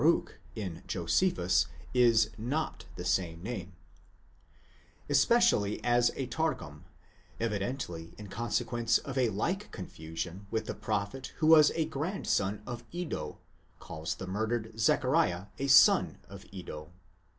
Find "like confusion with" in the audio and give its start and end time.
9.29-10.65